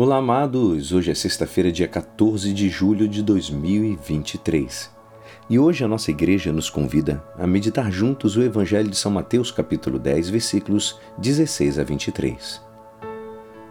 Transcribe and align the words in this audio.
Olá, 0.00 0.18
amados! 0.18 0.92
Hoje 0.92 1.10
é 1.10 1.14
sexta-feira, 1.14 1.72
dia 1.72 1.88
14 1.88 2.52
de 2.52 2.68
julho 2.68 3.08
de 3.08 3.20
2023. 3.20 4.92
E 5.50 5.58
hoje 5.58 5.82
a 5.82 5.88
nossa 5.88 6.12
igreja 6.12 6.52
nos 6.52 6.70
convida 6.70 7.20
a 7.36 7.48
meditar 7.48 7.90
juntos 7.90 8.36
o 8.36 8.42
Evangelho 8.44 8.88
de 8.88 8.96
São 8.96 9.10
Mateus, 9.10 9.50
capítulo 9.50 9.98
10, 9.98 10.30
versículos 10.30 11.00
16 11.18 11.80
a 11.80 11.82
23. 11.82 12.62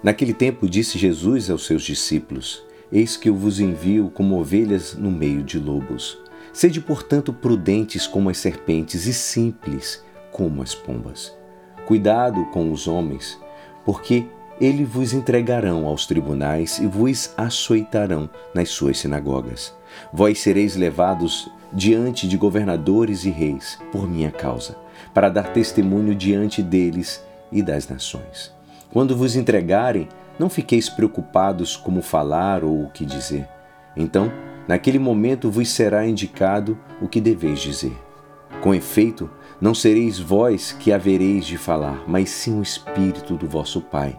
Naquele 0.00 0.32
tempo 0.32 0.68
disse 0.68 0.96
Jesus 0.96 1.50
aos 1.50 1.66
seus 1.66 1.82
discípulos: 1.82 2.62
Eis 2.92 3.16
que 3.16 3.28
eu 3.28 3.34
vos 3.34 3.58
envio 3.58 4.08
como 4.08 4.38
ovelhas 4.38 4.94
no 4.94 5.10
meio 5.10 5.42
de 5.42 5.58
lobos. 5.58 6.16
Sede, 6.52 6.80
portanto, 6.80 7.32
prudentes 7.32 8.06
como 8.06 8.30
as 8.30 8.38
serpentes 8.38 9.06
e 9.08 9.12
simples 9.12 10.04
como 10.30 10.62
as 10.62 10.72
pombas. 10.72 11.36
Cuidado 11.84 12.44
com 12.52 12.70
os 12.70 12.86
homens, 12.86 13.36
porque 13.84 14.28
ele 14.60 14.84
vos 14.84 15.12
entregarão 15.12 15.86
aos 15.86 16.06
tribunais 16.06 16.78
e 16.78 16.86
vos 16.86 17.32
açoitarão 17.36 18.28
nas 18.54 18.68
suas 18.68 18.98
sinagogas. 18.98 19.74
Vós 20.12 20.40
sereis 20.40 20.76
levados 20.76 21.50
diante 21.72 22.28
de 22.28 22.36
governadores 22.36 23.24
e 23.24 23.30
reis 23.30 23.78
por 23.90 24.08
minha 24.08 24.30
causa, 24.30 24.76
para 25.14 25.28
dar 25.28 25.52
testemunho 25.52 26.14
diante 26.14 26.62
deles 26.62 27.24
e 27.50 27.62
das 27.62 27.88
nações. 27.88 28.52
Quando 28.92 29.16
vos 29.16 29.36
entregarem, 29.36 30.08
não 30.38 30.48
fiqueis 30.48 30.88
preocupados 30.88 31.76
como 31.76 32.02
falar 32.02 32.62
ou 32.62 32.84
o 32.84 32.90
que 32.90 33.04
dizer. 33.04 33.48
Então, 33.96 34.30
naquele 34.68 34.98
momento 34.98 35.50
vos 35.50 35.70
será 35.70 36.06
indicado 36.06 36.78
o 37.00 37.08
que 37.08 37.20
deveis 37.20 37.60
dizer. 37.60 37.96
Com 38.60 38.74
efeito, 38.74 39.30
não 39.60 39.74
sereis 39.74 40.18
vós 40.18 40.72
que 40.72 40.92
havereis 40.92 41.46
de 41.46 41.56
falar, 41.56 42.04
mas 42.06 42.30
sim 42.30 42.58
o 42.58 42.62
Espírito 42.62 43.34
do 43.34 43.48
vosso 43.48 43.80
Pai 43.80 44.18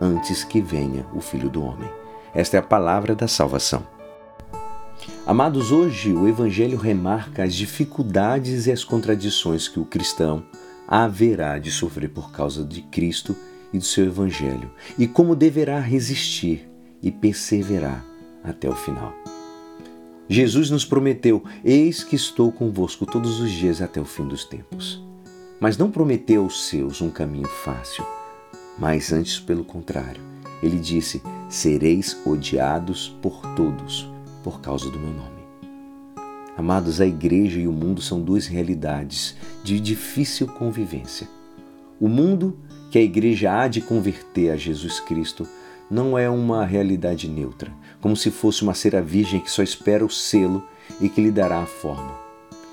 antes 0.00 0.44
que 0.44 0.60
venha 0.60 1.06
o 1.14 1.20
Filho 1.20 1.48
do 1.48 1.62
Homem. 1.62 1.88
Esta 2.34 2.56
é 2.56 2.60
a 2.60 2.62
palavra 2.62 3.14
da 3.14 3.26
salvação. 3.26 3.86
Amados, 5.26 5.72
hoje 5.72 6.12
o 6.12 6.28
Evangelho 6.28 6.78
remarca 6.78 7.42
as 7.42 7.54
dificuldades 7.54 8.66
e 8.66 8.72
as 8.72 8.84
contradições 8.84 9.68
que 9.68 9.80
o 9.80 9.84
cristão 9.84 10.44
haverá 10.86 11.58
de 11.58 11.70
sofrer 11.70 12.08
por 12.08 12.30
causa 12.30 12.64
de 12.64 12.82
Cristo 12.82 13.34
e 13.72 13.78
do 13.78 13.84
seu 13.84 14.06
Evangelho, 14.06 14.70
e 14.98 15.08
como 15.08 15.34
deverá 15.34 15.80
resistir 15.80 16.68
e 17.02 17.10
perseverar 17.10 18.04
até 18.44 18.68
o 18.68 18.74
final. 18.74 19.12
Jesus 20.28 20.70
nos 20.70 20.84
prometeu: 20.84 21.42
Eis 21.64 22.04
que 22.04 22.16
estou 22.16 22.52
convosco 22.52 23.04
todos 23.04 23.40
os 23.40 23.50
dias 23.50 23.82
até 23.82 24.00
o 24.00 24.04
fim 24.04 24.26
dos 24.26 24.44
tempos. 24.44 25.02
Mas 25.58 25.78
não 25.78 25.90
prometeu 25.90 26.44
aos 26.44 26.68
seus 26.68 27.00
um 27.00 27.10
caminho 27.10 27.48
fácil 27.48 28.04
mas 28.78 29.12
antes, 29.12 29.38
pelo 29.38 29.64
contrário, 29.64 30.20
ele 30.62 30.78
disse: 30.78 31.22
Sereis 31.48 32.16
odiados 32.24 33.16
por 33.22 33.40
todos 33.54 34.08
por 34.42 34.60
causa 34.60 34.90
do 34.90 34.98
meu 34.98 35.12
nome. 35.12 35.36
Amados, 36.56 37.00
a 37.00 37.06
igreja 37.06 37.60
e 37.60 37.68
o 37.68 37.72
mundo 37.72 38.00
são 38.00 38.20
duas 38.20 38.46
realidades 38.46 39.36
de 39.62 39.78
difícil 39.78 40.46
convivência. 40.46 41.28
O 42.00 42.08
mundo 42.08 42.58
que 42.90 42.98
a 42.98 43.02
igreja 43.02 43.52
há 43.52 43.68
de 43.68 43.80
converter 43.80 44.50
a 44.50 44.56
Jesus 44.56 45.00
Cristo 45.00 45.46
não 45.90 46.16
é 46.16 46.28
uma 46.30 46.64
realidade 46.64 47.28
neutra, 47.28 47.72
como 48.00 48.16
se 48.16 48.30
fosse 48.30 48.62
uma 48.62 48.74
cera 48.74 49.02
virgem 49.02 49.40
que 49.40 49.50
só 49.50 49.62
espera 49.62 50.04
o 50.04 50.10
selo 50.10 50.62
e 51.00 51.08
que 51.08 51.20
lhe 51.20 51.30
dará 51.30 51.60
a 51.60 51.66
forma. 51.66 52.14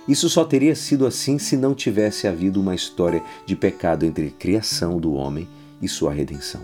Isso 0.08 0.30
só 0.30 0.44
teria 0.44 0.76
sido 0.76 1.06
assim 1.06 1.38
se 1.38 1.56
não 1.56 1.74
tivesse 1.74 2.28
havido 2.28 2.60
uma 2.60 2.76
história 2.76 3.24
de 3.46 3.56
pecado 3.56 4.06
entre 4.06 4.28
a 4.28 4.32
criação 4.32 5.00
do 5.00 5.14
homem 5.14 5.48
e 5.82 5.88
sua 5.88 6.14
redenção. 6.14 6.62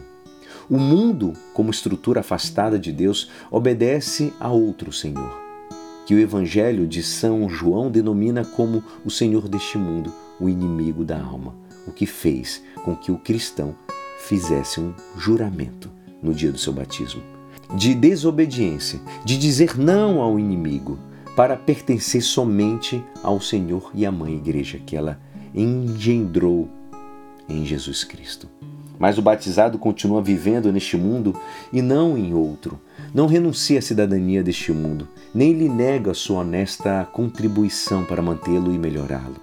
O 0.69 0.77
mundo, 0.77 1.33
como 1.53 1.71
estrutura 1.71 2.19
afastada 2.19 2.77
de 2.77 2.91
Deus, 2.91 3.29
obedece 3.49 4.33
a 4.39 4.49
outro 4.51 4.91
Senhor, 4.91 5.39
que 6.05 6.13
o 6.13 6.19
Evangelho 6.19 6.87
de 6.87 7.01
São 7.01 7.49
João 7.49 7.89
denomina 7.89 8.45
como 8.45 8.83
o 9.03 9.09
Senhor 9.09 9.47
deste 9.47 9.77
mundo, 9.77 10.13
o 10.39 10.47
inimigo 10.47 11.03
da 11.03 11.19
alma, 11.19 11.55
o 11.87 11.91
que 11.91 12.05
fez 12.05 12.63
com 12.83 12.95
que 12.95 13.11
o 13.11 13.17
cristão 13.17 13.75
fizesse 14.19 14.79
um 14.79 14.93
juramento 15.17 15.89
no 16.21 16.33
dia 16.33 16.51
do 16.51 16.57
seu 16.57 16.73
batismo 16.73 17.39
de 17.75 17.93
desobediência, 17.93 18.99
de 19.23 19.37
dizer 19.37 19.77
não 19.77 20.21
ao 20.21 20.39
inimigo, 20.39 20.97
para 21.35 21.55
pertencer 21.55 22.21
somente 22.21 23.03
ao 23.23 23.39
Senhor 23.39 23.91
e 23.93 24.05
à 24.05 24.11
Mãe 24.11 24.35
Igreja 24.35 24.79
que 24.79 24.95
ela 24.95 25.19
engendrou 25.53 26.67
em 27.47 27.65
Jesus 27.65 28.03
Cristo. 28.03 28.49
Mas 28.99 29.17
o 29.17 29.21
batizado 29.21 29.79
continua 29.79 30.21
vivendo 30.21 30.71
neste 30.73 30.97
mundo 30.97 31.33
e 31.71 31.81
não 31.81 32.17
em 32.17 32.33
outro. 32.33 32.77
Não 33.13 33.25
renuncia 33.25 33.79
à 33.79 33.81
cidadania 33.81 34.43
deste 34.43 34.73
mundo, 34.73 35.07
nem 35.33 35.53
lhe 35.53 35.69
nega 35.69 36.13
sua 36.13 36.41
honesta 36.41 37.07
contribuição 37.13 38.03
para 38.03 38.21
mantê-lo 38.21 38.73
e 38.73 38.77
melhorá-lo. 38.77 39.37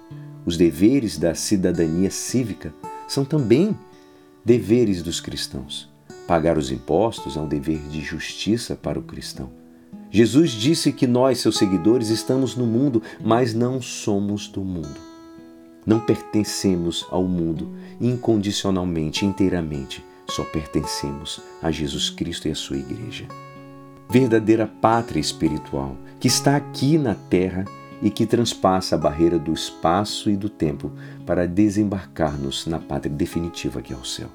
Os 0.45 0.55
deveres 0.55 1.17
da 1.17 1.33
cidadania 1.33 2.11
cívica 2.11 2.71
são 3.07 3.25
também 3.25 3.75
deveres 4.45 5.01
dos 5.01 5.19
cristãos. 5.19 5.89
Pagar 6.27 6.57
os 6.57 6.71
impostos 6.71 7.35
é 7.35 7.39
um 7.39 7.47
dever 7.47 7.79
de 7.89 8.01
justiça 8.01 8.75
para 8.75 8.99
o 8.99 9.03
cristão. 9.03 9.49
Jesus 10.09 10.51
disse 10.51 10.91
que 10.91 11.07
nós, 11.07 11.39
seus 11.39 11.57
seguidores, 11.57 12.09
estamos 12.09 12.55
no 12.55 12.65
mundo, 12.65 13.01
mas 13.19 13.53
não 13.53 13.81
somos 13.81 14.47
do 14.47 14.61
mundo. 14.61 15.06
Não 15.87 16.01
pertencemos 16.01 17.07
ao 17.09 17.23
mundo 17.23 17.69
incondicionalmente, 18.01 19.25
inteiramente. 19.25 20.03
Só 20.27 20.43
pertencemos 20.43 21.39
a 21.63 21.71
Jesus 21.71 22.09
Cristo 22.09 22.49
e 22.49 22.51
a 22.51 22.55
sua 22.55 22.75
igreja. 22.75 23.25
Verdadeira 24.09 24.67
pátria 24.67 25.21
espiritual 25.21 25.95
que 26.19 26.27
está 26.27 26.57
aqui 26.57 26.97
na 26.97 27.15
terra 27.15 27.63
e 28.01 28.09
que 28.09 28.25
transpassa 28.25 28.95
a 28.95 28.97
barreira 28.97 29.39
do 29.39 29.53
espaço 29.53 30.29
e 30.29 30.35
do 30.35 30.49
tempo 30.49 30.91
para 31.25 31.47
desembarcar-nos 31.47 32.67
na 32.67 32.79
pátria 32.79 33.15
definitiva 33.15 33.81
que 33.81 33.93
é 33.93 33.95
o 33.95 34.03
céu. 34.03 34.27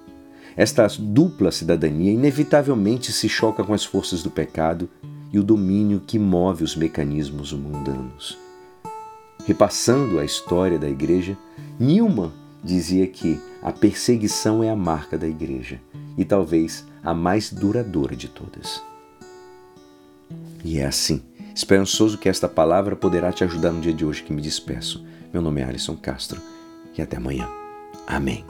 Esta 0.56 0.86
dupla 0.98 1.52
cidadania 1.52 2.12
inevitavelmente 2.12 3.12
se 3.12 3.28
choca 3.28 3.62
com 3.62 3.74
as 3.74 3.84
forças 3.84 4.22
do 4.22 4.30
pecado 4.30 4.88
e 5.30 5.38
o 5.38 5.42
domínio 5.42 6.00
que 6.00 6.19
move 6.19 6.64
os 6.64 6.74
mecanismos 6.74 7.52
mundanos. 7.52 8.41
Repassando 9.47 10.19
a 10.19 10.25
história 10.25 10.78
da 10.78 10.88
igreja, 10.88 11.36
Newman 11.78 12.30
dizia 12.62 13.06
que 13.06 13.41
a 13.60 13.72
perseguição 13.72 14.62
é 14.62 14.70
a 14.70 14.76
marca 14.76 15.19
da 15.19 15.26
igreja 15.26 15.80
e 16.16 16.25
talvez 16.25 16.86
a 17.03 17.12
mais 17.12 17.52
duradoura 17.52 18.14
de 18.14 18.28
todas. 18.28 18.81
E 20.64 20.78
é 20.78 20.86
assim, 20.86 21.22
esperançoso 21.54 22.19
que 22.19 22.28
esta 22.28 22.48
palavra 22.48 22.94
poderá 22.94 23.32
te 23.32 23.42
ajudar 23.42 23.72
no 23.72 23.81
dia 23.81 23.92
de 23.92 24.04
hoje 24.04 24.22
que 24.22 24.32
me 24.32 24.41
despeço. 24.41 25.04
Meu 25.32 25.42
nome 25.42 25.60
é 25.60 25.64
Alisson 25.64 25.97
Castro 25.97 26.41
e 26.97 27.02
até 27.02 27.16
amanhã. 27.16 27.48
Amém. 28.06 28.44